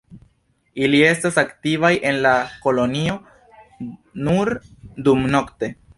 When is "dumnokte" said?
5.09-5.75